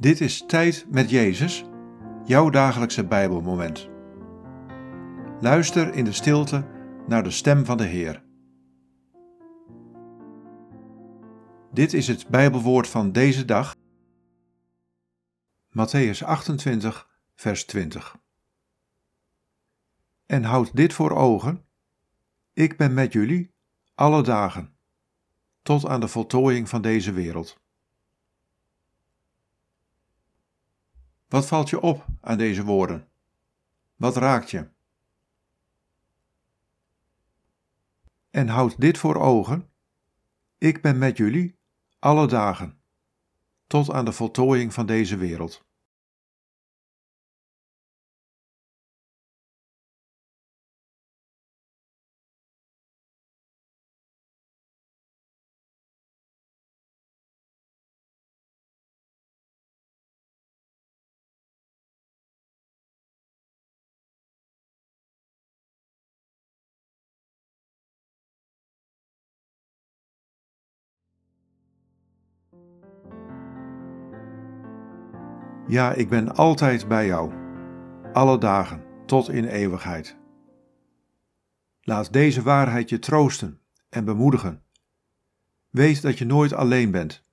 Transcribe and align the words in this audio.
Dit 0.00 0.20
is 0.20 0.44
Tijd 0.46 0.86
met 0.90 1.10
Jezus, 1.10 1.64
jouw 2.24 2.50
dagelijkse 2.50 3.06
Bijbelmoment. 3.06 3.88
Luister 5.40 5.94
in 5.94 6.04
de 6.04 6.12
stilte 6.12 6.66
naar 7.06 7.22
de 7.22 7.30
stem 7.30 7.64
van 7.64 7.76
de 7.76 7.84
Heer. 7.84 8.24
Dit 11.72 11.92
is 11.92 12.08
het 12.08 12.28
Bijbelwoord 12.28 12.88
van 12.88 13.12
deze 13.12 13.44
dag. 13.44 13.76
Matthäus 15.68 16.24
28, 16.24 17.08
vers 17.34 17.66
20. 17.66 18.16
En 20.26 20.44
houd 20.44 20.76
dit 20.76 20.92
voor 20.92 21.10
ogen: 21.10 21.64
ik 22.52 22.76
ben 22.76 22.94
met 22.94 23.12
jullie 23.12 23.54
alle 23.94 24.22
dagen, 24.22 24.76
tot 25.62 25.86
aan 25.86 26.00
de 26.00 26.08
voltooiing 26.08 26.68
van 26.68 26.82
deze 26.82 27.12
wereld. 27.12 27.66
Wat 31.28 31.46
valt 31.46 31.70
je 31.70 31.80
op 31.80 32.06
aan 32.20 32.38
deze 32.38 32.64
woorden? 32.64 33.08
Wat 33.96 34.16
raakt 34.16 34.50
je? 34.50 34.68
En 38.30 38.48
houd 38.48 38.80
dit 38.80 38.98
voor 38.98 39.16
ogen: 39.16 39.70
ik 40.58 40.82
ben 40.82 40.98
met 40.98 41.16
jullie 41.16 41.58
alle 41.98 42.26
dagen, 42.26 42.80
tot 43.66 43.90
aan 43.90 44.04
de 44.04 44.12
voltooiing 44.12 44.74
van 44.74 44.86
deze 44.86 45.16
wereld. 45.16 45.66
Ja, 75.68 75.92
ik 75.92 76.08
ben 76.08 76.34
altijd 76.34 76.88
bij 76.88 77.06
jou, 77.06 77.32
alle 78.12 78.38
dagen, 78.38 78.84
tot 79.06 79.28
in 79.28 79.44
eeuwigheid. 79.44 80.16
Laat 81.80 82.12
deze 82.12 82.42
waarheid 82.42 82.88
je 82.88 82.98
troosten 82.98 83.60
en 83.88 84.04
bemoedigen. 84.04 84.62
Weet 85.70 86.02
dat 86.02 86.18
je 86.18 86.24
nooit 86.24 86.52
alleen 86.52 86.90
bent. 86.90 87.24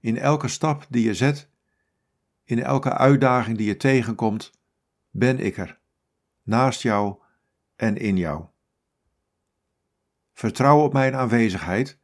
In 0.00 0.18
elke 0.18 0.48
stap 0.48 0.86
die 0.88 1.04
je 1.04 1.14
zet, 1.14 1.48
in 2.44 2.62
elke 2.62 2.92
uitdaging 2.92 3.56
die 3.56 3.66
je 3.66 3.76
tegenkomt, 3.76 4.50
ben 5.10 5.38
ik 5.38 5.56
er, 5.56 5.78
naast 6.42 6.82
jou 6.82 7.18
en 7.76 7.96
in 7.96 8.16
jou. 8.16 8.44
Vertrouw 10.32 10.80
op 10.80 10.92
mijn 10.92 11.14
aanwezigheid 11.14 11.98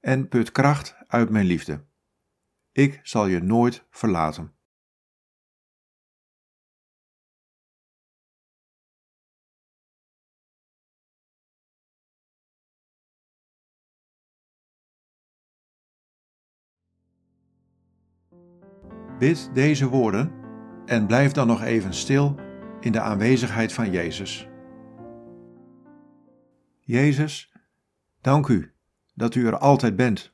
en 0.00 0.28
put 0.28 0.52
kracht 0.52 0.96
uit 1.06 1.30
mijn 1.30 1.46
liefde. 1.46 1.84
Ik 2.74 3.00
zal 3.02 3.26
je 3.26 3.40
nooit 3.40 3.86
verlaten. 3.90 4.54
Bid 19.18 19.50
deze 19.52 19.88
woorden 19.88 20.32
en 20.86 21.06
blijf 21.06 21.32
dan 21.32 21.46
nog 21.46 21.62
even 21.62 21.94
stil 21.94 22.34
in 22.80 22.92
de 22.92 23.00
aanwezigheid 23.00 23.72
van 23.72 23.90
Jezus. 23.90 24.48
Jezus, 26.80 27.52
dank 28.20 28.48
u 28.48 28.74
dat 29.14 29.34
u 29.34 29.46
er 29.46 29.58
altijd 29.58 29.96
bent. 29.96 30.33